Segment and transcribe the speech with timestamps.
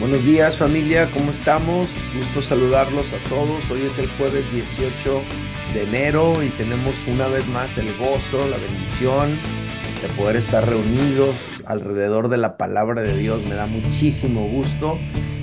[0.00, 1.88] Buenos días familia, ¿cómo estamos?
[2.14, 3.68] Gusto saludarlos a todos.
[3.68, 5.22] Hoy es el jueves 18
[5.74, 9.36] de enero y tenemos una vez más el gozo, la bendición
[10.00, 13.44] de poder estar reunidos alrededor de la palabra de Dios.
[13.46, 14.96] Me da muchísimo gusto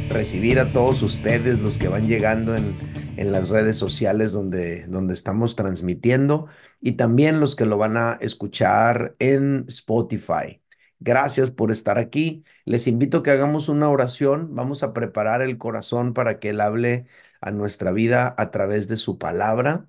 [0.08, 2.78] recibir a todos ustedes, los que van llegando en,
[3.18, 6.48] en las redes sociales donde, donde estamos transmitiendo
[6.80, 10.62] y también los que lo van a escuchar en Spotify.
[11.06, 12.44] Gracias por estar aquí.
[12.66, 14.56] Les invito a que hagamos una oración.
[14.56, 17.06] Vamos a preparar el corazón para que Él hable
[17.42, 19.88] a nuestra vida a través de su palabra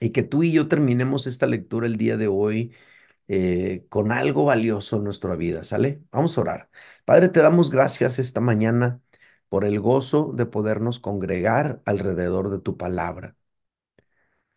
[0.00, 2.74] y que tú y yo terminemos esta lectura el día de hoy
[3.28, 6.02] eh, con algo valioso en nuestra vida, ¿sale?
[6.12, 6.70] Vamos a orar.
[7.04, 9.00] Padre, te damos gracias esta mañana
[9.50, 13.36] por el gozo de podernos congregar alrededor de tu palabra.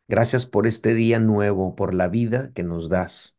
[0.08, 3.35] Gracias por este día nuevo, por la vida que nos das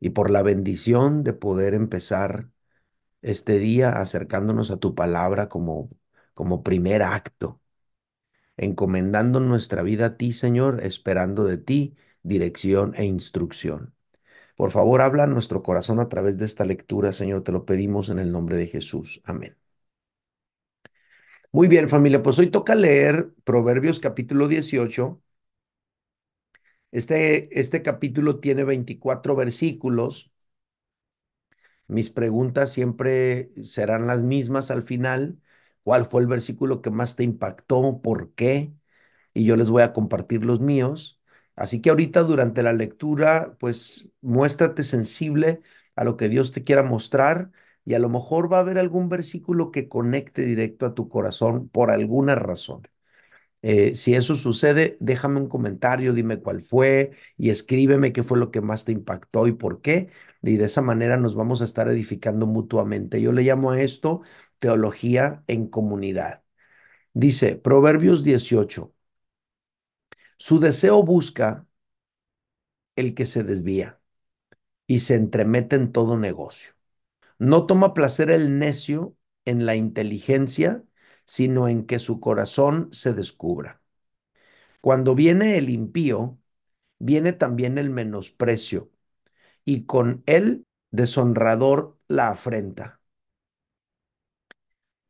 [0.00, 2.50] y por la bendición de poder empezar
[3.22, 5.90] este día acercándonos a tu palabra como,
[6.34, 7.60] como primer acto,
[8.56, 13.94] encomendando nuestra vida a ti, Señor, esperando de ti dirección e instrucción.
[14.56, 18.18] Por favor, habla nuestro corazón a través de esta lectura, Señor, te lo pedimos en
[18.20, 19.22] el nombre de Jesús.
[19.24, 19.56] Amén.
[21.52, 25.20] Muy bien, familia, pues hoy toca leer Proverbios capítulo 18
[26.92, 30.30] este, este capítulo tiene 24 versículos.
[31.86, 35.40] Mis preguntas siempre serán las mismas al final.
[35.82, 38.00] ¿Cuál fue el versículo que más te impactó?
[38.02, 38.72] ¿Por qué?
[39.34, 41.20] Y yo les voy a compartir los míos.
[41.56, 45.60] Así que ahorita durante la lectura, pues muéstrate sensible
[45.96, 47.50] a lo que Dios te quiera mostrar
[47.84, 51.68] y a lo mejor va a haber algún versículo que conecte directo a tu corazón
[51.68, 52.82] por alguna razón.
[53.62, 58.50] Eh, si eso sucede, déjame un comentario, dime cuál fue y escríbeme qué fue lo
[58.50, 60.08] que más te impactó y por qué.
[60.42, 63.20] Y de esa manera nos vamos a estar edificando mutuamente.
[63.20, 64.22] Yo le llamo a esto
[64.58, 66.42] teología en comunidad.
[67.14, 68.94] Dice Proverbios 18,
[70.38, 71.66] su deseo busca
[72.96, 74.00] el que se desvía
[74.86, 76.72] y se entremete en todo negocio.
[77.38, 80.84] No toma placer el necio en la inteligencia
[81.30, 83.80] sino en que su corazón se descubra.
[84.80, 86.40] Cuando viene el impío,
[86.98, 88.90] viene también el menosprecio,
[89.64, 93.00] y con él deshonrador la afrenta.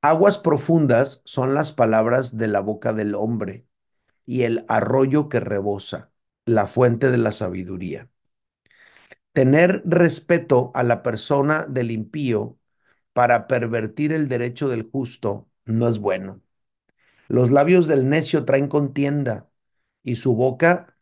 [0.02, 3.66] Aguas profundas son las palabras de la boca del hombre,
[4.26, 6.12] y el arroyo que rebosa,
[6.44, 8.10] la fuente de la sabiduría.
[9.32, 12.58] Tener respeto a la persona del impío
[13.14, 16.42] para pervertir el derecho del justo no es bueno.
[17.28, 19.50] Los labios del necio traen contienda
[20.02, 20.96] y su boca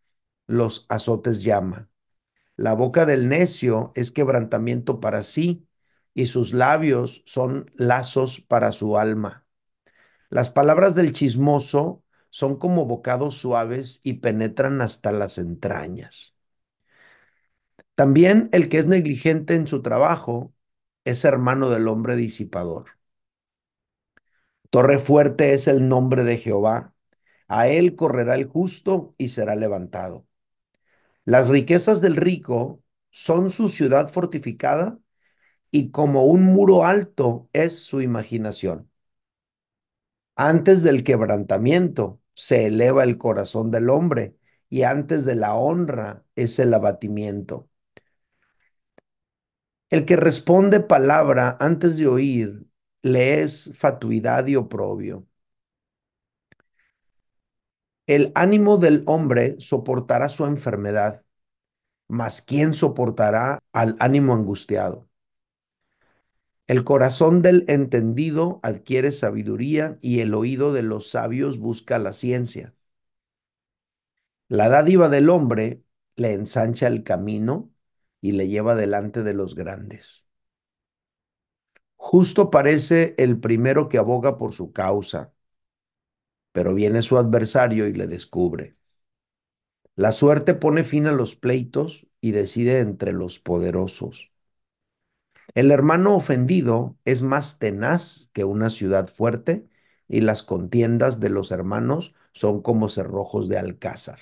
[0.46, 1.90] los azotes llama.
[2.56, 5.68] La boca del necio es quebrantamiento para sí
[6.14, 9.46] y sus labios son lazos para su alma.
[10.30, 16.34] Las palabras del chismoso son como bocados suaves y penetran hasta las entrañas.
[17.94, 20.54] También el que es negligente en su trabajo
[21.04, 22.97] es hermano del hombre disipador.
[24.70, 26.94] Torre fuerte es el nombre de Jehová.
[27.48, 30.26] A él correrá el justo y será levantado.
[31.24, 34.98] Las riquezas del rico son su ciudad fortificada
[35.70, 38.90] y como un muro alto es su imaginación.
[40.36, 44.36] Antes del quebrantamiento se eleva el corazón del hombre
[44.70, 47.68] y antes de la honra es el abatimiento.
[49.90, 52.67] El que responde palabra antes de oír
[53.08, 55.26] le es fatuidad y oprobio.
[58.08, 61.22] El ánimo del hombre soportará su enfermedad,
[62.08, 65.08] mas ¿quién soportará al ánimo angustiado?
[66.68, 72.74] El corazón del entendido adquiere sabiduría y el oído de los sabios busca la ciencia.
[74.48, 75.82] La dádiva del hombre
[76.16, 77.72] le ensancha el camino
[78.20, 80.27] y le lleva delante de los grandes.
[81.98, 85.34] Justo parece el primero que aboga por su causa,
[86.52, 88.76] pero viene su adversario y le descubre.
[89.96, 94.32] La suerte pone fin a los pleitos y decide entre los poderosos.
[95.54, 99.68] El hermano ofendido es más tenaz que una ciudad fuerte
[100.08, 104.20] y las contiendas de los hermanos son como cerrojos de alcázar.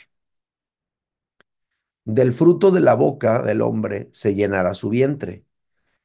[2.06, 5.44] Del fruto de la boca del hombre se llenará su vientre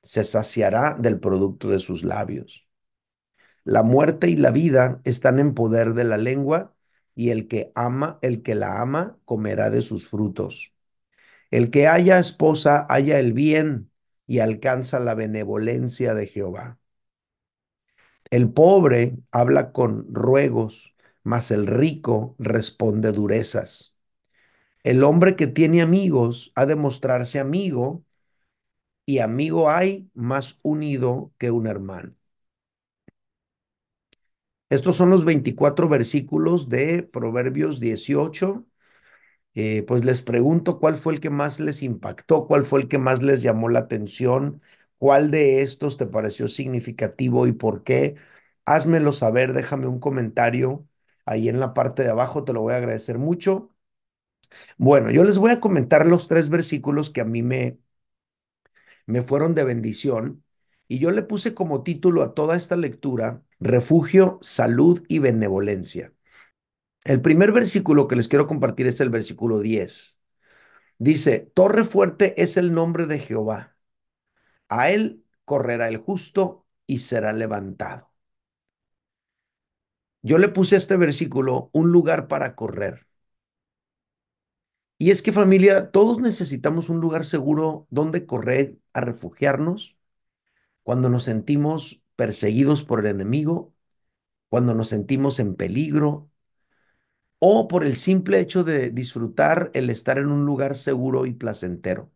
[0.04, 2.68] se saciará del producto de sus labios.
[3.64, 6.76] La muerte y la vida están en poder de la lengua,
[7.16, 10.74] y el que ama, el que la ama, comerá de sus frutos.
[11.52, 13.92] El que haya esposa, haya el bien
[14.28, 16.80] y alcanza la benevolencia de Jehová.
[18.30, 23.96] El pobre habla con ruegos, mas el rico responde durezas.
[24.84, 28.04] El hombre que tiene amigos ha de mostrarse amigo,
[29.12, 32.16] y amigo hay más unido que un hermano.
[34.70, 38.66] Estos son los 24 versículos de Proverbios 18.
[39.56, 42.98] Eh, pues les pregunto cuál fue el que más les impactó, cuál fue el que
[43.00, 44.62] más les llamó la atención,
[45.00, 48.16] cuál de estos te pareció significativo y por qué.
[48.66, 50.88] Házmelo saber, déjame un comentario
[51.26, 53.72] ahí en la parte de abajo, te lo voy a agradecer mucho.
[54.78, 57.80] Bueno, yo les voy a comentar los tres versículos que a mí me,
[59.06, 60.44] me fueron de bendición
[60.88, 66.14] y yo le puse como título a toda esta lectura, Refugio, Salud y Benevolencia.
[67.06, 70.18] El primer versículo que les quiero compartir es el versículo 10.
[70.98, 73.76] Dice, Torre fuerte es el nombre de Jehová.
[74.70, 78.12] A él correrá el justo y será levantado.
[80.24, 83.08] Yo le puse a este versículo un lugar para correr.
[85.02, 89.98] Y es que familia, todos necesitamos un lugar seguro donde correr a refugiarnos
[90.84, 93.74] cuando nos sentimos perseguidos por el enemigo,
[94.50, 96.30] cuando nos sentimos en peligro
[97.40, 102.12] o por el simple hecho de disfrutar el estar en un lugar seguro y placentero.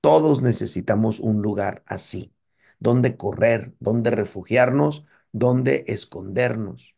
[0.00, 2.34] Todos necesitamos un lugar así,
[2.78, 6.94] donde correr, donde refugiarnos, donde escondernos.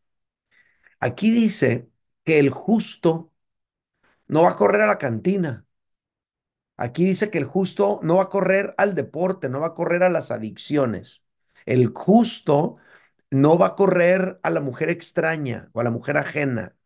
[1.01, 1.89] Aquí dice
[2.25, 3.34] que el justo
[4.29, 5.67] no va a correr a la cantina.
[6.77, 10.03] Aquí dice que el justo no va a correr al deporte, no va a correr
[10.03, 11.23] a las adicciones.
[11.67, 12.77] El justo
[13.31, 16.77] no va a correr a la mujer extraña o a la mujer ajena.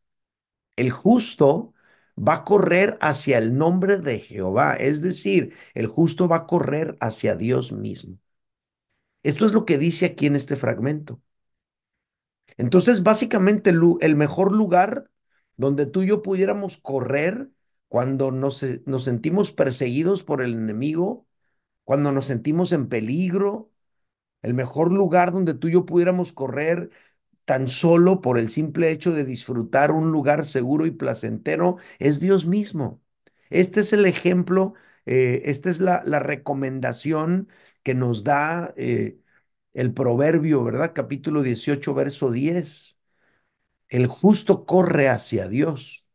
[0.77, 1.75] El justo
[2.19, 6.97] va a correr hacia el nombre de Jehová, es decir, el justo va a correr
[7.01, 8.19] hacia Dios mismo.
[9.23, 11.21] Esto es lo que dice aquí en este fragmento.
[12.57, 15.11] Entonces, básicamente, el mejor lugar
[15.59, 17.51] donde tú y yo pudiéramos correr
[17.89, 18.65] cuando nos,
[19.05, 21.27] sentimos perseguidos por el enemigo,
[21.85, 23.73] cuando nos sentimos en peligro,
[24.43, 26.91] el mejor lugar donde tú y yo pudiéramos correr
[27.47, 32.47] tan solo por el simple hecho de disfrutar un lugar seguro y placentero es Dios
[32.47, 33.03] mismo.
[33.51, 34.75] Este es el ejemplo,
[35.07, 37.49] eh, esta es la, la, recomendación
[37.83, 39.19] que nos da eh,
[39.75, 40.93] el proverbio, ¿verdad?
[40.95, 42.98] Capítulo 18, verso 10.
[43.91, 46.07] El justo corre hacia Dios.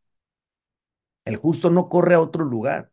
[1.24, 2.92] El justo no corre a otro lugar.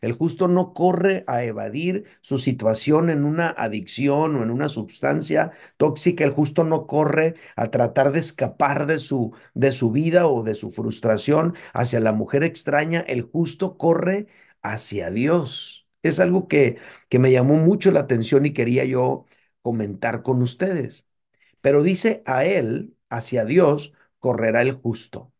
[0.00, 5.52] El justo no corre a evadir su situación en una adicción o en una sustancia
[5.76, 6.24] tóxica.
[6.24, 10.54] El justo no corre a tratar de escapar de su, de su vida o de
[10.54, 13.00] su frustración hacia la mujer extraña.
[13.00, 14.26] El justo corre
[14.62, 15.86] hacia Dios.
[16.02, 16.78] Es algo que,
[17.10, 19.26] que me llamó mucho la atención y quería yo
[19.62, 21.06] comentar con ustedes.
[21.60, 25.32] Pero dice a él, hacia Dios, correrá el justo.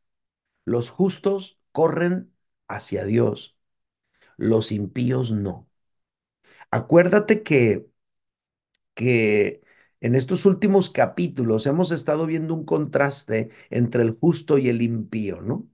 [0.66, 2.32] Los justos corren
[2.68, 3.56] hacia Dios
[4.38, 5.68] los impíos no.
[6.70, 7.86] Acuérdate que,
[8.94, 9.62] que
[10.00, 15.40] en estos últimos capítulos hemos estado viendo un contraste entre el justo y el impío,
[15.42, 15.68] ¿no?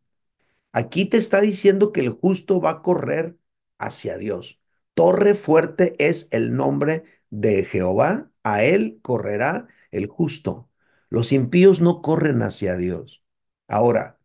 [0.73, 3.39] Aquí te está diciendo que el justo va a correr
[3.79, 4.61] hacia Dios.
[4.95, 10.71] Torre fuerte es el nombre de Jehová, a él correrá el justo.
[11.11, 13.23] Los impíos no corren hacia Dios.
[13.69, 14.19] Ahora,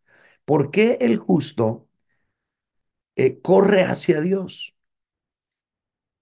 [0.44, 1.88] ¿por qué el justo
[3.16, 4.74] eh, corre hacia Dios?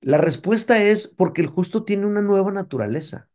[0.02, 3.30] La respuesta es porque el justo tiene una nueva naturaleza.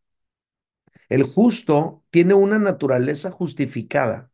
[1.09, 4.29] El justo tiene una naturaleza justificada.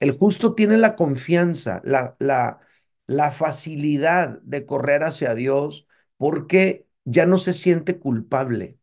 [0.00, 2.60] El justo tiene la confianza, la, la,
[3.06, 8.78] la facilidad de correr hacia Dios porque ya no se siente culpable.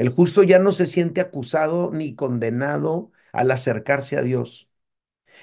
[0.00, 4.68] El justo ya no se siente acusado ni condenado al acercarse a Dios.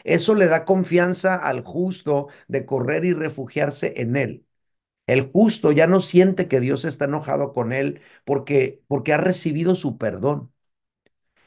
[0.04, 4.48] Eso le da confianza al justo de correr y refugiarse en él.
[5.08, 9.76] El justo ya no siente que Dios está enojado con él porque, porque ha recibido
[9.76, 10.54] su perdón.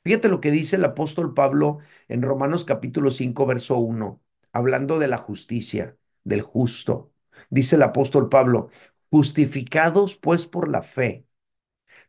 [0.05, 4.21] Fíjate lo que dice el apóstol Pablo en Romanos capítulo 5, verso 1,
[4.53, 7.13] hablando de la justicia, del justo.
[7.51, 8.71] Dice el apóstol Pablo,
[9.11, 11.27] justificados pues por la fe,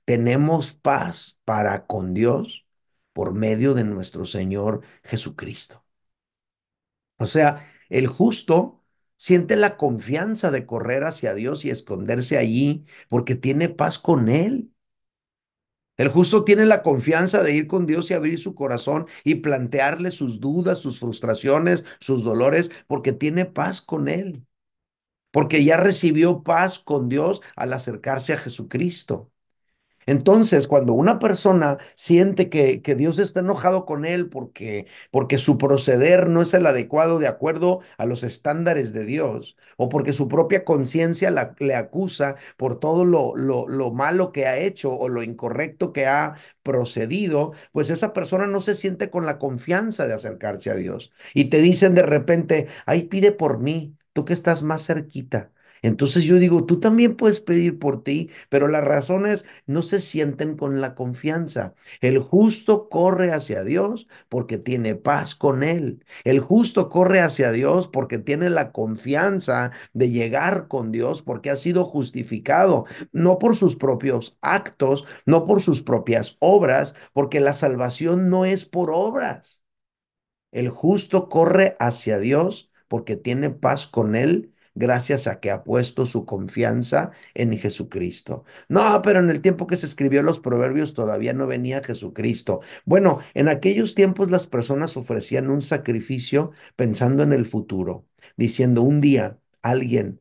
[0.06, 2.66] tenemos paz para con Dios
[3.14, 5.84] por medio de nuestro Señor Jesucristo.
[7.18, 8.84] O sea, el justo
[9.18, 14.72] siente la confianza de correr hacia Dios y esconderse allí porque tiene paz con Él.
[15.98, 20.10] El justo tiene la confianza de ir con Dios y abrir su corazón y plantearle
[20.12, 24.46] sus dudas, sus frustraciones, sus dolores, porque tiene paz con Él.
[25.32, 29.32] Porque ya recibió paz con Dios al acercarse a Jesucristo.
[30.06, 35.58] Entonces, cuando una persona siente que, que Dios está enojado con él porque, porque su
[35.58, 40.28] proceder no es el adecuado de acuerdo a los estándares de Dios, o porque su
[40.28, 45.24] propia conciencia le acusa por todo lo, lo, lo malo que ha hecho o lo
[45.24, 50.70] incorrecto que ha procedido, pues esa persona no se siente con la confianza de acercarse
[50.72, 51.12] a Dios.
[51.34, 55.52] Y te dicen de repente, ay, pide por mí, tú que estás más cerquita.
[55.84, 60.00] Entonces yo digo, tú también puedes pedir por ti, pero la razón es no se
[60.00, 61.74] sienten con la confianza.
[62.02, 66.06] El justo corre hacia Dios porque tiene paz con Él.
[66.24, 71.56] El justo corre hacia Dios porque tiene la confianza de llegar con Dios porque ha
[71.56, 78.30] sido justificado, no por sus propios actos, no por sus propias obras, porque la salvación
[78.30, 79.62] no es por obras.
[80.52, 86.06] El justo corre hacia Dios porque tiene paz con Él gracias a que ha puesto
[86.06, 88.46] su confianza en Jesucristo.
[88.70, 92.62] No, pero en el tiempo que se escribió los proverbios todavía no venía Jesucristo.
[92.86, 99.02] Bueno, en aquellos tiempos las personas ofrecían un sacrificio pensando en el futuro, diciendo un
[99.02, 100.20] día alguien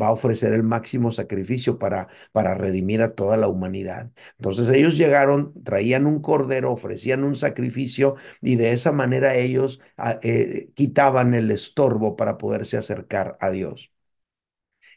[0.00, 4.10] va a ofrecer el máximo sacrificio para, para redimir a toda la humanidad.
[4.38, 10.18] Entonces ellos llegaron, traían un cordero, ofrecían un sacrificio y de esa manera ellos ah,
[10.22, 13.91] eh, quitaban el estorbo para poderse acercar a Dios.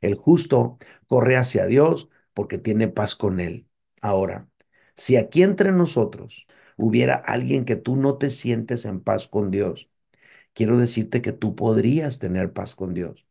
[0.01, 3.67] El justo corre hacia Dios porque tiene paz con Él.
[4.01, 4.49] Ahora,
[4.95, 6.45] si aquí entre nosotros
[6.77, 9.89] hubiera alguien que tú no te sientes en paz con Dios,
[10.53, 13.25] quiero decirte que tú podrías tener paz con Dios.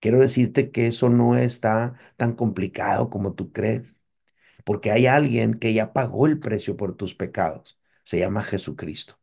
[0.00, 3.94] Quiero decirte que eso no está tan complicado como tú crees
[4.64, 7.78] porque hay alguien que ya pagó el precio por tus pecados.
[8.04, 9.18] Se llama Jesucristo.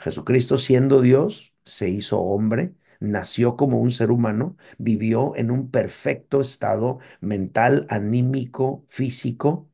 [0.00, 6.40] Jesucristo siendo Dios, se hizo hombre, nació como un ser humano, vivió en un perfecto
[6.40, 9.68] estado mental, anímico, físico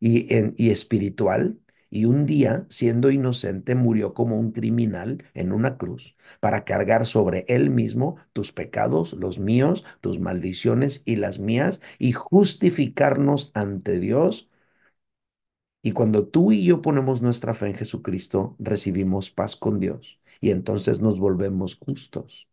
[0.00, 1.58] y, en- y espiritual.
[1.90, 7.44] Y un día, siendo inocente, murió como un criminal en una cruz para cargar sobre
[7.48, 14.48] él mismo tus pecados, los míos, tus maldiciones y las mías, y justificarnos ante Dios
[15.82, 20.50] y cuando tú y yo ponemos nuestra fe en Jesucristo, recibimos paz con Dios y
[20.50, 22.48] entonces nos volvemos justos.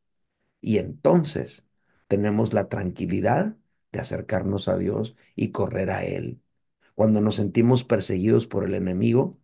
[0.62, 1.64] Y entonces
[2.08, 3.58] tenemos la tranquilidad
[3.92, 6.42] de acercarnos a Dios y correr a Él.
[6.96, 9.40] Cuando nos sentimos perseguidos por el enemigo,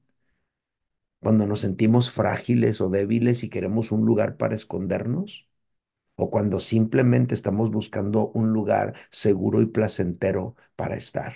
[1.19, 5.47] cuando nos sentimos frágiles o débiles y queremos un lugar para escondernos,
[6.15, 11.35] o cuando simplemente estamos buscando un lugar seguro y placentero para estar.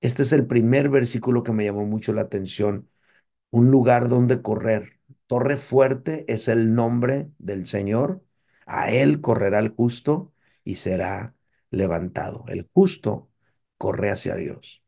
[0.00, 2.88] Este es el primer versículo que me llamó mucho la atención
[3.50, 5.00] un lugar donde correr.
[5.26, 8.24] Torre fuerte es el nombre del Señor.
[8.66, 10.32] A él correrá el justo
[10.64, 11.34] y será
[11.70, 12.44] levantado.
[12.48, 13.30] El justo
[13.78, 14.82] corre hacia Dios.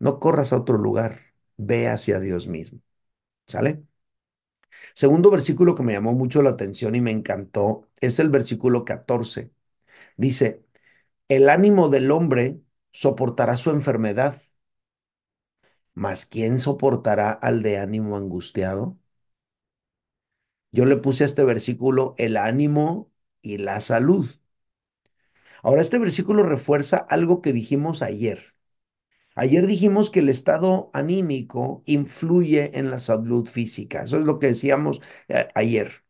[0.00, 1.20] No corras a otro lugar,
[1.56, 2.80] ve hacia Dios mismo.
[3.46, 3.84] ¿Sale?
[4.94, 9.52] Segundo versículo que me llamó mucho la atención y me encantó es el versículo 14.
[10.16, 10.64] Dice,
[11.28, 12.60] el ánimo del hombre
[12.92, 14.40] soportará su enfermedad,
[15.94, 18.96] mas ¿quién soportará al de ánimo angustiado?
[20.74, 23.10] Yo le puse a este versículo el ánimo
[23.42, 24.28] y la salud.
[25.62, 28.54] Ahora, este versículo refuerza algo que dijimos ayer.
[29.36, 34.04] Ayer dijimos que el estado anímico influye en la salud física.
[34.04, 36.04] Eso es lo que decíamos eh, ayer.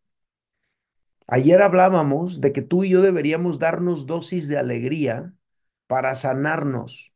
[1.27, 5.35] Ayer hablábamos de que tú y yo deberíamos darnos dosis de alegría
[5.87, 7.13] para sanarnos.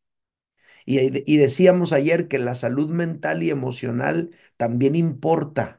[0.87, 0.99] Y,
[1.33, 5.78] y decíamos ayer que la salud mental y emocional también importa,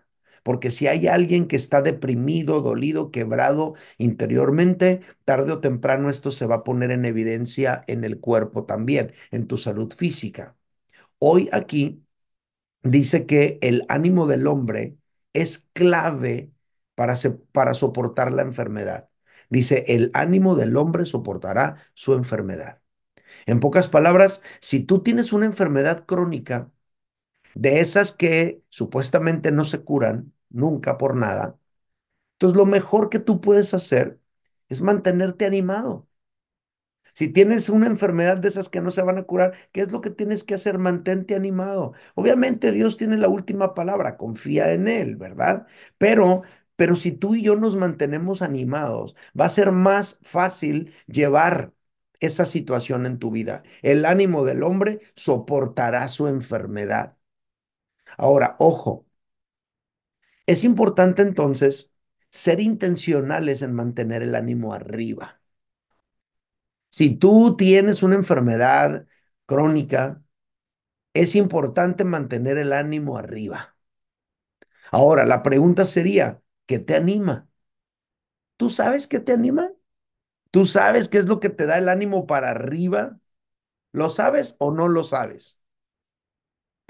[0.50, 6.48] porque si hay alguien que está deprimido, dolido, quebrado interiormente, tarde o temprano esto se
[6.48, 10.58] va a poner en evidencia en el cuerpo también, en tu salud física.
[11.20, 12.04] Hoy aquí
[12.84, 14.98] dice que el ánimo del hombre
[15.34, 16.52] es clave
[16.96, 19.10] para, se- para soportar la enfermedad.
[19.50, 22.82] Dice, el ánimo del hombre soportará su enfermedad.
[23.48, 26.72] En pocas palabras, si tú tienes una enfermedad crónica,
[27.56, 31.58] de esas que supuestamente no se curan nunca por nada,
[32.34, 34.20] entonces lo mejor que tú puedes hacer
[34.70, 36.08] es mantenerte animado.
[37.14, 40.00] Si tienes una enfermedad de esas que no se van a curar, ¿qué es lo
[40.02, 40.78] que tienes que hacer?
[40.78, 41.94] Mantente animado.
[42.16, 45.68] Obviamente Dios tiene la última palabra, confía en Él, ¿verdad?
[45.98, 46.44] Pero,
[46.76, 51.74] pero si tú y yo nos mantenemos animados, va a ser más fácil llevar
[52.22, 53.64] esa situación en tu vida.
[53.82, 57.18] El ánimo del hombre soportará su enfermedad.
[58.18, 59.06] Ahora, ojo,
[60.52, 61.94] es importante entonces
[62.32, 65.42] ser intencionales en mantener el ánimo arriba.
[66.92, 69.08] Si tú tienes una enfermedad
[69.46, 70.24] crónica,
[71.14, 73.78] es importante mantener el ánimo arriba.
[74.92, 77.48] Ahora, la pregunta sería, ¿qué te anima?
[78.58, 79.72] ¿Tú sabes qué te anima?
[80.52, 83.20] ¿Tú sabes qué es lo que te da el ánimo para arriba?
[83.94, 85.59] ¿Lo sabes o no lo sabes?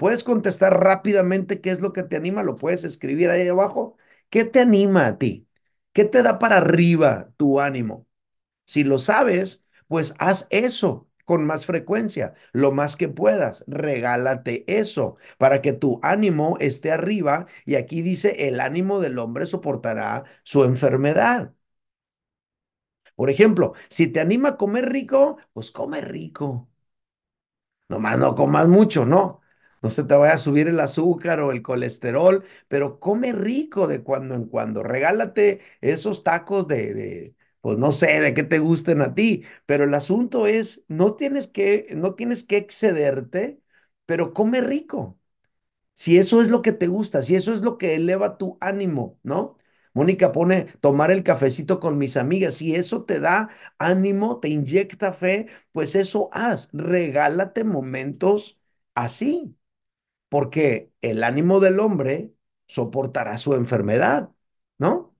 [0.00, 3.96] Puedes contestar rápidamente qué es lo que te anima, lo puedes escribir ahí abajo.
[4.30, 5.48] ¿Qué te anima a ti?
[5.92, 8.08] ¿Qué te da para arriba tu ánimo?
[8.66, 13.64] Si lo sabes, pues haz eso con más frecuencia, lo más que puedas.
[13.68, 17.46] Regálate eso para que tu ánimo esté arriba.
[17.66, 21.54] Y aquí dice, el ánimo del hombre soportará su enfermedad.
[23.14, 26.68] Por ejemplo, si te anima a comer rico, pues come rico.
[27.88, 29.40] Nomás no comas mucho, ¿no?
[29.82, 34.02] No se te vaya a subir el azúcar o el colesterol, pero come rico de
[34.02, 34.82] cuando en cuando.
[34.82, 39.84] Regálate esos tacos de, de, pues no sé, de qué te gusten a ti, pero
[39.84, 43.60] el asunto es, no tienes que, no tienes que excederte,
[44.06, 45.18] pero come rico.
[45.94, 49.18] Si eso es lo que te gusta, si eso es lo que eleva tu ánimo,
[49.22, 49.56] ¿no?
[49.92, 52.54] Mónica pone tomar el cafecito con mis amigas.
[52.54, 56.70] Si eso te da ánimo, te inyecta fe, pues eso haz.
[56.72, 58.58] Regálate momentos
[58.94, 59.56] así,
[60.30, 62.34] porque el ánimo del hombre
[62.68, 64.30] soportará su enfermedad,
[64.78, 65.16] ¿no?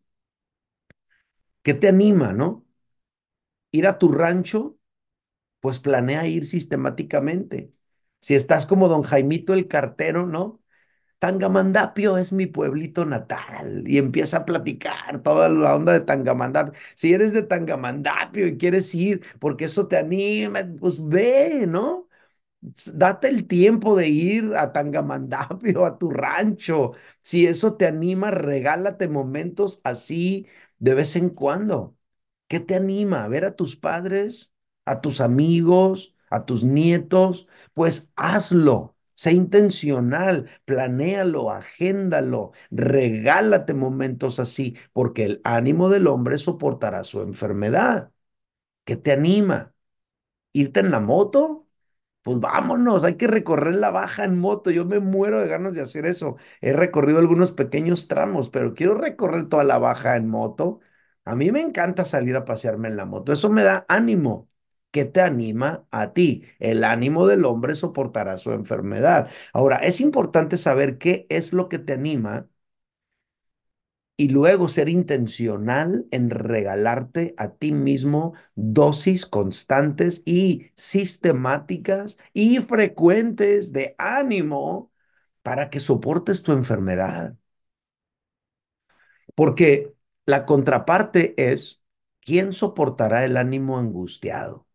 [1.62, 2.66] ¿Qué te anima, no?
[3.72, 4.78] Ir a tu rancho,
[5.60, 7.72] pues planea ir sistemáticamente.
[8.20, 10.62] Si estás como don Jaimito el cartero, ¿no?
[11.20, 16.74] Tangamandapio es mi pueblito natal y empieza a platicar toda la onda de Tangamandapio.
[16.96, 22.09] Si eres de Tangamandapio y quieres ir porque eso te anima, pues ve, ¿no?
[22.92, 26.92] Date el tiempo de ir a Tangamandapio, a tu rancho.
[27.22, 30.46] Si eso te anima, regálate momentos así
[30.78, 31.96] de vez en cuando.
[32.48, 33.24] ¿Qué te anima?
[33.24, 34.50] ¿A ver a tus padres,
[34.84, 37.46] a tus amigos, a tus nietos?
[37.74, 38.96] Pues hazlo.
[39.14, 48.12] Sé intencional, planéalo, agéndalo, regálate momentos así, porque el ánimo del hombre soportará su enfermedad.
[48.84, 49.74] ¿Qué te anima?
[50.52, 51.68] ¿Irte en la moto?
[52.22, 54.70] Pues vámonos, hay que recorrer la baja en moto.
[54.70, 56.36] Yo me muero de ganas de hacer eso.
[56.60, 60.80] He recorrido algunos pequeños tramos, pero quiero recorrer toda la baja en moto.
[61.24, 63.32] A mí me encanta salir a pasearme en la moto.
[63.32, 64.48] Eso me da ánimo.
[64.90, 66.44] ¿Qué te anima a ti?
[66.58, 69.30] El ánimo del hombre soportará su enfermedad.
[69.54, 72.48] Ahora, es importante saber qué es lo que te anima
[74.20, 83.72] y luego ser intencional en regalarte a ti mismo dosis constantes y sistemáticas y frecuentes
[83.72, 84.92] de ánimo
[85.42, 87.34] para que soportes tu enfermedad.
[89.34, 89.94] Porque
[90.26, 91.82] la contraparte es,
[92.20, 94.66] ¿quién soportará el ánimo angustiado?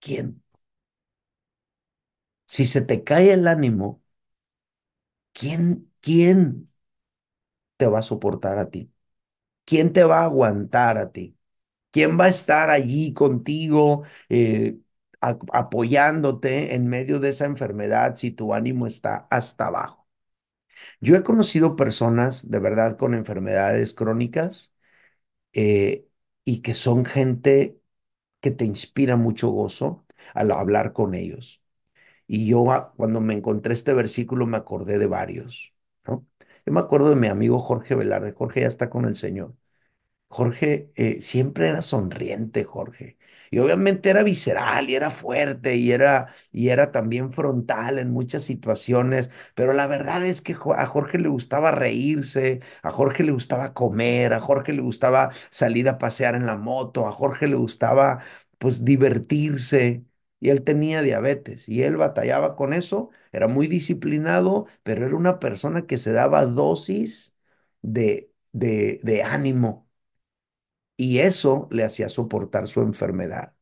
[0.00, 0.42] ¿Quién?
[2.46, 4.02] Si se te cae el ánimo,
[5.32, 6.68] ¿quién, quién
[7.76, 8.92] te va a soportar a ti?
[9.64, 11.38] ¿Quién te va a aguantar a ti?
[11.92, 14.78] ¿Quién va a estar allí contigo, eh,
[15.20, 20.06] apoyándote en medio de esa enfermedad si tu ánimo está hasta abajo?
[21.00, 24.72] Yo he conocido personas de verdad con enfermedades crónicas
[25.54, 26.08] eh,
[26.44, 27.80] y que son gente
[28.42, 31.62] que te inspira mucho gozo al hablar con ellos.
[32.28, 35.73] Y yo ah, cuando me encontré este versículo me acordé de varios.
[36.66, 38.32] Yo me acuerdo de mi amigo Jorge Velarde.
[38.32, 39.54] Jorge ya está con el Señor.
[40.28, 43.18] Jorge eh, siempre era sonriente, Jorge.
[43.50, 48.44] Y obviamente era visceral y era fuerte y era, y era también frontal en muchas
[48.44, 53.74] situaciones, pero la verdad es que a Jorge le gustaba reírse, a Jorge le gustaba
[53.74, 58.20] comer, a Jorge le gustaba salir a pasear en la moto, a Jorge le gustaba
[58.58, 60.04] pues divertirse.
[60.44, 65.38] Y él tenía diabetes y él batallaba con eso, era muy disciplinado, pero era una
[65.40, 67.34] persona que se daba dosis
[67.82, 69.88] de, de, ánimo
[70.96, 73.54] y eso le hacía soportar su enfermedad.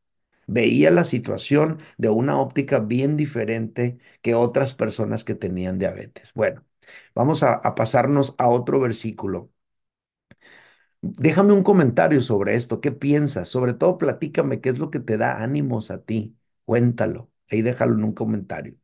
[0.47, 6.33] Veía la situación de una óptica bien diferente que otras personas que tenían diabetes.
[6.33, 6.65] Bueno,
[7.15, 9.51] vamos a, a pasarnos a otro versículo.
[11.01, 12.79] Déjame un comentario sobre esto.
[12.81, 13.49] ¿Qué piensas?
[13.49, 16.37] Sobre todo, platícame qué es lo que te da ánimos a ti.
[16.65, 17.31] Cuéntalo.
[17.51, 18.75] Ahí déjalo en un comentario.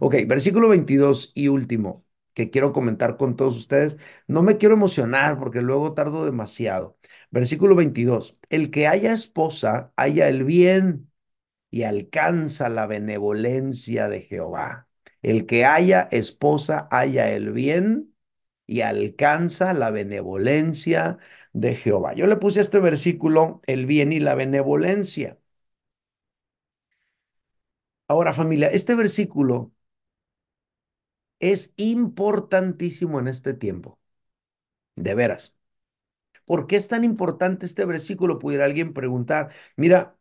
[0.00, 3.98] Ok, versículo 22 y último que quiero comentar con todos ustedes.
[4.26, 6.98] No me quiero emocionar porque luego tardo demasiado.
[7.30, 8.38] Versículo 22.
[8.48, 11.10] El que haya esposa, haya el bien
[11.70, 14.88] y alcanza la benevolencia de Jehová.
[15.22, 18.14] El que haya esposa, haya el bien
[18.66, 21.18] y alcanza la benevolencia
[21.52, 22.14] de Jehová.
[22.14, 25.38] Yo le puse a este versículo el bien y la benevolencia.
[28.08, 29.72] Ahora, familia, este versículo
[31.40, 33.98] es importantísimo en este tiempo.
[34.96, 35.56] De veras.
[36.46, 38.38] ¿Por qué es tan importante este versículo?
[38.38, 39.50] Pudiera alguien preguntar.
[39.76, 40.18] Mira,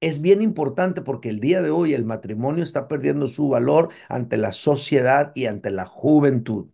[0.00, 4.36] es bien importante porque el día de hoy el matrimonio está perdiendo su valor ante
[4.38, 6.68] la sociedad y ante la juventud.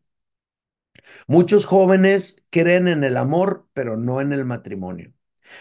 [1.26, 5.12] Muchos jóvenes creen en el amor, pero no en el matrimonio.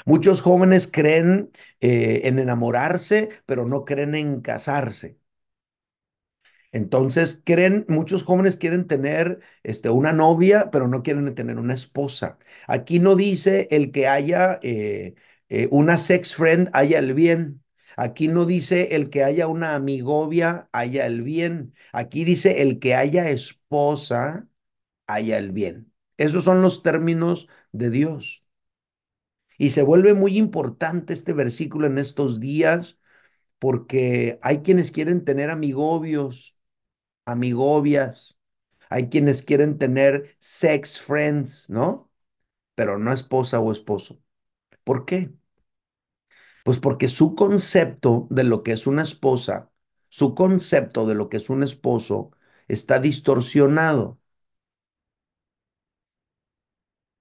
[0.06, 1.52] Muchos jóvenes creen
[1.82, 5.18] eh, en enamorarse, pero no creen en casarse.
[6.72, 12.38] Entonces, creen, muchos jóvenes quieren tener este, una novia, pero no quieren tener una esposa.
[12.68, 15.16] Aquí no dice el que haya eh,
[15.50, 17.62] eh, una sex friend haya el bien.
[17.98, 21.74] Aquí no dice el que haya una amigovia haya el bien.
[21.92, 24.48] Aquí dice el que haya esposa
[25.08, 25.94] haya el bien.
[26.18, 28.41] Esos son los términos de Dios.
[29.62, 33.00] Y se vuelve muy importante este versículo en estos días
[33.60, 36.58] porque hay quienes quieren tener amigobios,
[37.26, 38.38] amigobias,
[38.90, 42.12] hay quienes quieren tener sex friends, ¿no?
[42.76, 44.22] Pero no esposa o esposo.
[44.86, 45.32] ¿Por qué?
[46.64, 49.72] Pues porque su concepto de lo que es una esposa,
[50.10, 52.32] su concepto de lo que es un esposo
[52.68, 54.20] está distorsionado.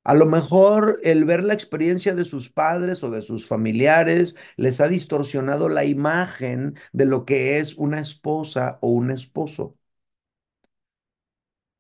[0.05, 4.81] A lo mejor el ver la experiencia de sus padres o de sus familiares les
[4.81, 9.77] ha distorsionado la imagen de lo que es una esposa o un esposo.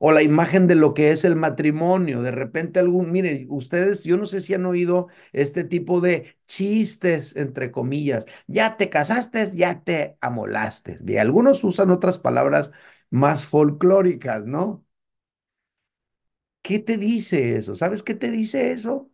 [0.02, 2.22] O la imagen de lo que es el matrimonio.
[2.22, 7.36] De repente algún, miren, ustedes, yo no sé si han oído este tipo de chistes,
[7.36, 8.24] entre comillas.
[8.46, 10.98] Ya te casaste, ya te amolaste.
[11.06, 12.70] Y algunos usan otras palabras
[13.10, 14.84] más folclóricas, ¿no?
[16.62, 17.74] ¿Qué te dice eso?
[17.74, 19.10] ¿Sabes qué te dice eso?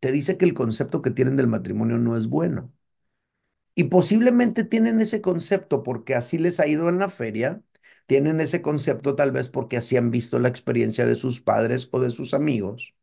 [0.00, 2.70] Te dice que el concepto que tienen del matrimonio no es bueno.
[3.74, 7.62] Y posiblemente tienen ese concepto porque así les ha ido en la feria,
[8.06, 12.00] tienen ese concepto tal vez porque así han visto la experiencia de sus padres o
[12.00, 12.94] de sus amigos.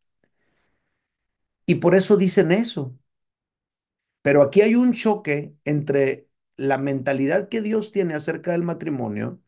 [1.67, 2.97] Y por eso dicen eso.
[4.21, 9.41] Pero aquí hay un choque entre la mentalidad que Dios tiene acerca del matrimonio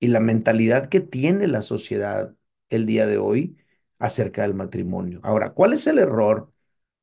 [0.00, 2.34] y la mentalidad que tiene la sociedad
[2.72, 3.56] el día de hoy
[3.98, 5.20] acerca del matrimonio.
[5.22, 6.52] Ahora, ¿cuál es el error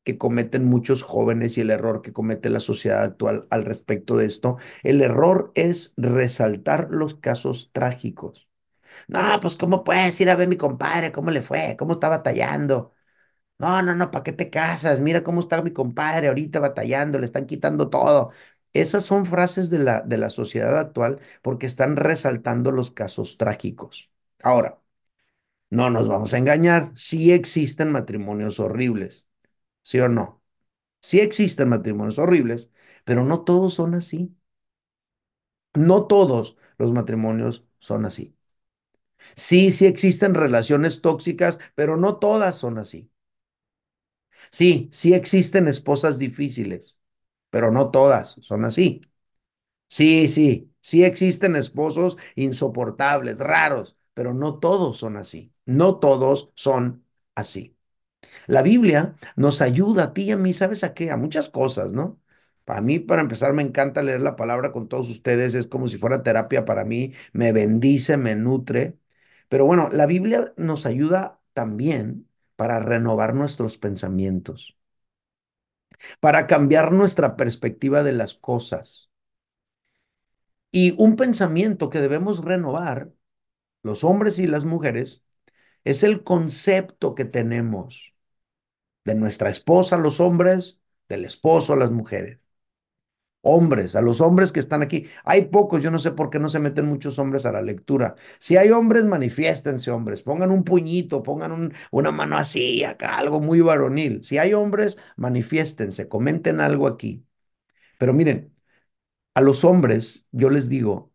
[0.03, 4.25] que cometen muchos jóvenes y el error que comete la sociedad actual al respecto de
[4.27, 4.57] esto?
[4.83, 8.49] El error es resaltar los casos trágicos.
[9.07, 11.11] No, pues ¿cómo puedes ir a ver a mi compadre?
[11.11, 11.75] ¿Cómo le fue?
[11.77, 12.93] ¿Cómo está batallando?
[13.57, 14.99] No, no, no, ¿para qué te casas?
[14.99, 18.31] Mira cómo está mi compadre ahorita batallando, le están quitando todo.
[18.73, 24.09] Esas son frases de la, de la sociedad actual porque están resaltando los casos trágicos.
[24.43, 24.79] Ahora,
[25.69, 29.25] no nos vamos a engañar, sí existen matrimonios horribles,
[29.83, 30.43] ¿sí o no?
[31.01, 32.69] Sí existen matrimonios horribles,
[33.05, 34.35] pero no todos son así.
[35.73, 38.35] No todos los matrimonios son así.
[39.35, 43.11] Sí, sí existen relaciones tóxicas, pero no todas son así.
[44.51, 46.97] Sí, sí existen esposas difíciles,
[47.49, 49.01] pero no todas son así.
[49.89, 55.53] Sí, sí, sí existen esposos insoportables, raros, pero no todos son así.
[55.69, 57.05] No todos son
[57.35, 57.77] así.
[58.47, 61.11] La Biblia nos ayuda a ti y a mí, ¿sabes a qué?
[61.11, 62.21] A muchas cosas, ¿no?
[62.67, 65.97] A mí, para empezar, me encanta leer la palabra con todos ustedes, es como si
[65.97, 68.99] fuera terapia para mí, me bendice, me nutre.
[69.49, 74.77] Pero bueno, la Biblia nos ayuda también para renovar nuestros pensamientos,
[76.21, 79.09] para cambiar nuestra perspectiva de las cosas.
[80.71, 83.11] Y un pensamiento que debemos renovar,
[83.83, 85.23] los hombres y las mujeres,
[85.91, 88.13] es el concepto que tenemos
[89.05, 92.39] de nuestra esposa, los hombres, del esposo, las mujeres.
[93.41, 95.07] Hombres, a los hombres que están aquí.
[95.23, 98.15] Hay pocos, yo no sé por qué no se meten muchos hombres a la lectura.
[98.39, 100.23] Si hay hombres, manifiéstense, hombres.
[100.23, 104.23] Pongan un puñito, pongan una mano así, acá, algo muy varonil.
[104.25, 107.25] Si hay hombres, manifiéstense, comenten algo aquí.
[107.99, 108.53] Pero miren,
[109.35, 111.13] a los hombres, yo les digo,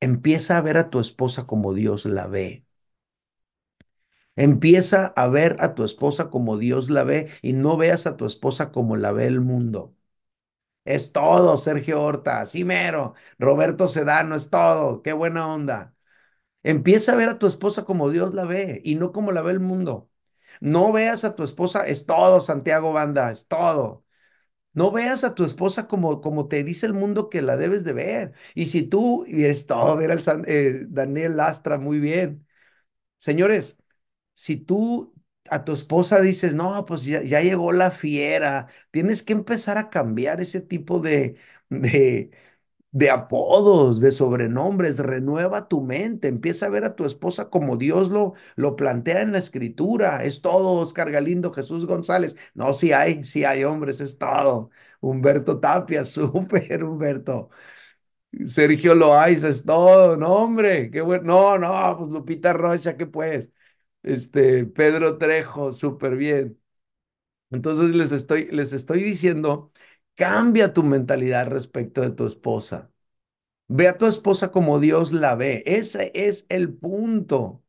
[0.00, 2.66] empieza a ver a tu esposa como Dios la ve.
[4.38, 8.26] Empieza a ver a tu esposa como Dios la ve y no veas a tu
[8.26, 9.96] esposa como la ve el mundo.
[10.84, 15.02] Es todo, Sergio Horta, Cimero, Roberto Sedano, es todo.
[15.02, 15.94] Qué buena onda.
[16.62, 19.52] Empieza a ver a tu esposa como Dios la ve y no como la ve
[19.52, 20.10] el mundo.
[20.60, 24.04] No veas a tu esposa, es todo, Santiago Banda, es todo.
[24.74, 27.92] No veas a tu esposa como, como te dice el mundo que la debes de
[27.94, 28.32] ver.
[28.54, 32.46] Y si tú, y es todo, ver al eh, Daniel Lastra, muy bien.
[33.18, 33.77] Señores,
[34.38, 35.14] si tú
[35.50, 40.40] a tu esposa dices, no, pues ya, llegó la fiera, tienes que empezar a cambiar
[40.40, 41.36] ese tipo de,
[42.90, 48.10] de, apodos, de sobrenombres, renueva tu mente, empieza a ver a tu esposa como Dios
[48.10, 50.24] lo, lo plantea en la escritura.
[50.24, 52.36] Es todo, Oscar Galindo, Jesús González.
[52.54, 54.70] No, sí hay, sí hay hombres, es todo.
[55.00, 57.50] Humberto Tapia, súper Humberto.
[58.46, 61.24] Sergio Loaiza, es todo, no, hombre, qué bueno.
[61.24, 63.50] No, no, pues Lupita Rocha, ¿qué pues?
[64.02, 66.60] Este, Pedro Trejo, súper bien.
[67.50, 69.72] Entonces les estoy, les estoy diciendo,
[70.14, 72.92] cambia tu mentalidad respecto de tu esposa.
[73.68, 75.62] Ve a tu esposa como Dios la ve.
[75.66, 77.64] Ese es el punto.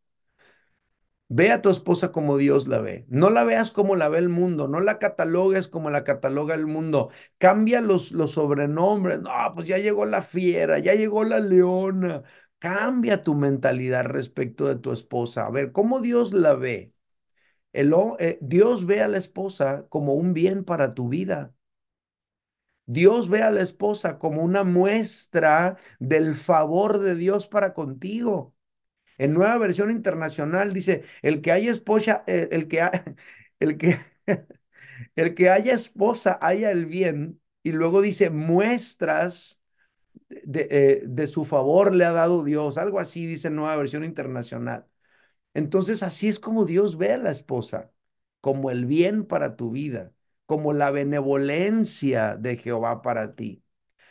[1.31, 3.05] Ve a tu esposa como Dios la ve.
[3.09, 4.67] No la veas como la ve el mundo.
[4.67, 7.09] No la catalogues como la cataloga el mundo.
[7.37, 9.21] Cambia los, los sobrenombres.
[9.21, 12.23] No, pues ya llegó la fiera, ya llegó la leona.
[12.59, 15.45] Cambia tu mentalidad respecto de tu esposa.
[15.45, 16.93] A ver, ¿cómo Dios la ve?
[17.73, 21.53] El, eh, Dios ve a la esposa como un bien para tu vida.
[22.85, 28.55] Dios ve a la esposa como una muestra del favor de Dios para contigo.
[29.17, 32.81] En nueva versión internacional dice, el que haya esposa, eh, el, que,
[33.59, 33.99] el, que,
[35.15, 37.41] el que haya esposa haya el bien.
[37.63, 39.58] Y luego dice, muestras
[40.29, 42.77] de, eh, de su favor le ha dado Dios.
[42.77, 44.87] Algo así dice nueva versión internacional.
[45.53, 47.91] Entonces así es como Dios ve a la esposa,
[48.41, 50.13] como el bien para tu vida,
[50.45, 53.63] como la benevolencia de Jehová para ti.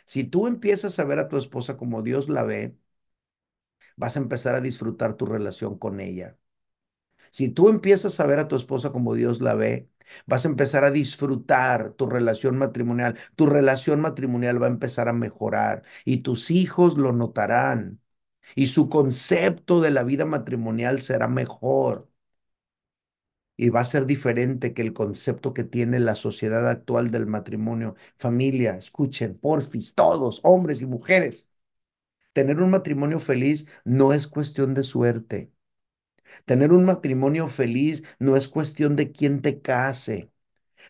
[0.05, 2.77] Si tú empiezas a ver a tu esposa como Dios la ve,
[3.97, 6.37] vas a empezar a disfrutar tu relación con ella.
[7.31, 9.89] Si tú empiezas a ver a tu esposa como Dios la ve,
[10.25, 13.17] vas a empezar a disfrutar tu relación matrimonial.
[13.35, 17.99] Tu relación matrimonial va a empezar a mejorar y tus hijos lo notarán
[18.55, 22.09] y su concepto de la vida matrimonial será mejor
[23.57, 27.95] y va a ser diferente que el concepto que tiene la sociedad actual del matrimonio.
[28.17, 31.49] Familia, escuchen, porfis, todos, hombres y mujeres.
[32.33, 35.51] Tener un matrimonio feliz no es cuestión de suerte.
[36.45, 40.31] Tener un matrimonio feliz no es cuestión de quién te case.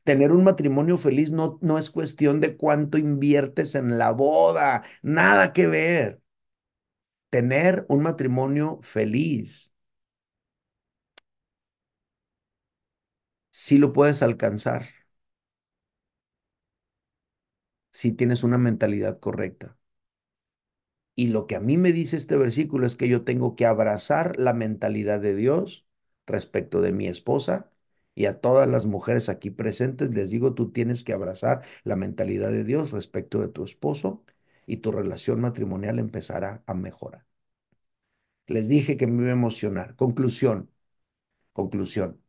[0.06, 4.84] Tener un matrimonio feliz no, no es cuestión de cuánto inviertes en la boda.
[5.04, 6.22] Nada que ver
[7.32, 9.72] tener un matrimonio feliz.
[13.52, 14.88] Sí lo puedes alcanzar
[17.92, 19.78] si tienes una mentalidad correcta.
[21.20, 24.38] Y lo que a mí me dice este versículo es que yo tengo que abrazar
[24.40, 25.86] la mentalidad de Dios
[26.26, 27.72] respecto de mi esposa
[28.16, 32.52] y a todas las mujeres aquí presentes les digo, tú tienes que abrazar la mentalidad
[32.52, 34.24] de Dios respecto de tu esposo
[34.66, 37.26] y tu relación matrimonial empezará a mejorar.
[38.48, 39.96] Les dije que me iba a emocionar.
[39.96, 40.70] Conclusión.
[41.54, 42.22] Conclusión.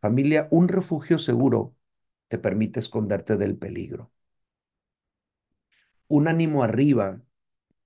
[0.00, 1.76] Familia, un refugio seguro
[2.28, 4.12] te permite esconderte del peligro.
[6.08, 7.22] Un ánimo arriba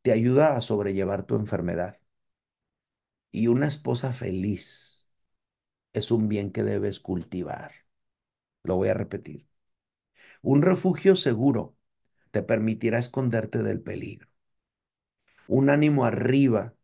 [0.03, 1.99] te ayuda a sobrellevar tu enfermedad.
[3.31, 5.09] Y una esposa feliz
[5.93, 7.73] es un bien que debes cultivar.
[8.65, 9.49] Lo voy a repetir.
[10.43, 11.77] Un refugio seguro
[12.33, 14.29] te permitirá esconderte del peligro.
[15.47, 16.75] Un ánimo arriba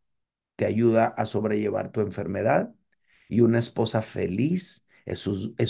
[0.56, 2.74] te ayuda a sobrellevar tu enfermedad
[3.28, 5.26] y una esposa feliz es,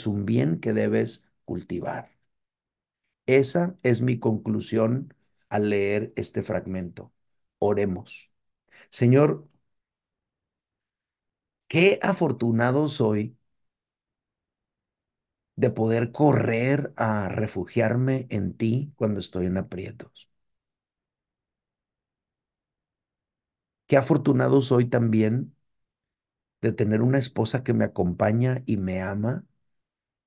[0.06, 2.10] un bien que debes cultivar.
[3.26, 5.14] Esa es mi conclusión
[5.48, 7.12] al leer este fragmento.
[7.60, 8.30] Oremos.
[8.90, 9.48] Señor,
[11.68, 13.36] qué afortunado soy
[15.56, 20.30] de poder correr a refugiarme en ti cuando estoy en aprietos.
[23.86, 25.54] Qué afortunado soy también
[26.60, 29.44] de tener una esposa que me acompaña y me ama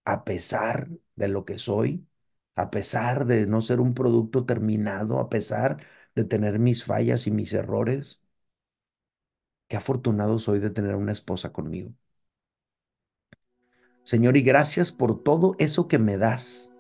[0.06, 2.08] a pesar de lo que soy,
[2.56, 7.32] a pesar de no ser un producto terminado, a pesar de tener mis fallas y
[7.32, 8.21] mis errores.
[9.67, 11.93] Qué afortunado soy de tener una esposa conmigo.
[14.04, 16.74] Señor, y gracias por todo eso que me das,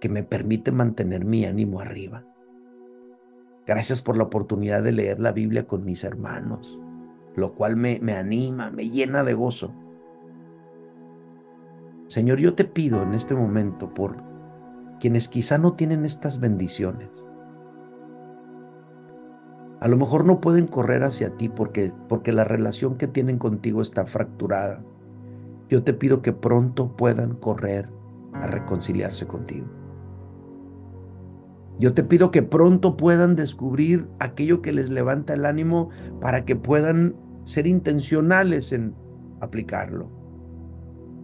[0.00, 2.24] que me permite mantener mi ánimo arriba.
[3.66, 6.78] Gracias por la oportunidad de leer la Biblia con mis hermanos,
[7.34, 9.74] lo cual me, me anima, me llena de gozo.
[12.06, 14.22] Señor, yo te pido en este momento por
[15.00, 17.10] quienes quizá no tienen estas bendiciones.
[19.80, 23.82] A lo mejor no pueden correr hacia ti porque, porque la relación que tienen contigo
[23.82, 24.82] está fracturada.
[25.68, 27.90] Yo te pido que pronto puedan correr
[28.32, 29.66] a reconciliarse contigo.
[31.78, 36.56] Yo te pido que pronto puedan descubrir aquello que les levanta el ánimo para que
[36.56, 38.94] puedan ser intencionales en
[39.40, 40.10] aplicarlo.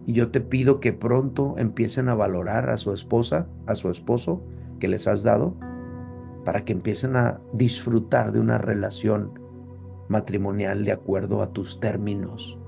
[0.05, 4.43] Y yo te pido que pronto empiecen a valorar a su esposa, a su esposo
[4.79, 5.57] que les has dado
[6.43, 9.39] para que empiecen a disfrutar de una relación
[10.09, 12.59] matrimonial de acuerdo a tus términos.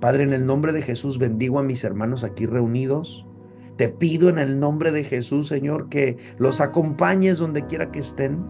[0.00, 3.26] Padre, en el nombre de Jesús bendigo a mis hermanos aquí reunidos.
[3.76, 8.44] Te pido en el nombre de Jesús, Señor, que los acompañes donde quiera que estén.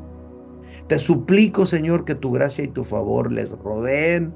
[0.88, 4.34] Te suplico, Señor, que tu gracia y tu favor les rodeen,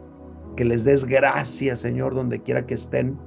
[0.57, 3.19] que les des gracia, Señor, donde quiera que estén.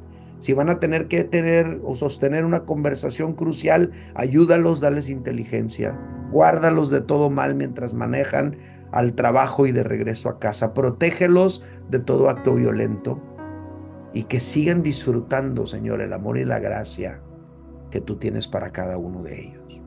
[0.42, 5.96] Si van a tener que tener o sostener una conversación crucial, ayúdalos, dales inteligencia.
[6.32, 8.58] Guárdalos de todo mal mientras manejan
[8.92, 10.74] al trabajo y de regreso a casa.
[10.74, 13.22] Protégelos de todo acto violento
[14.14, 17.22] y que sigan disfrutando, Señor, el amor y la gracia
[17.92, 19.80] que tú tienes para cada uno de ellos.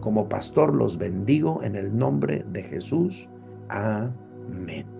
[0.00, 3.30] Como pastor los bendigo en el nombre de Jesús.
[3.70, 4.95] Amén.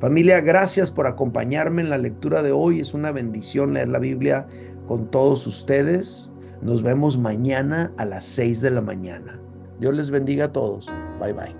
[0.00, 2.80] Familia, gracias por acompañarme en la lectura de hoy.
[2.80, 4.46] Es una bendición leer la Biblia
[4.86, 6.30] con todos ustedes.
[6.62, 9.38] Nos vemos mañana a las 6 de la mañana.
[9.78, 10.90] Dios les bendiga a todos.
[11.20, 11.59] Bye bye.